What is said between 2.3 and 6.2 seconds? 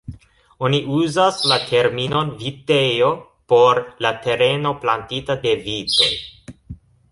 vitejo por la tereno plantita de vitoj.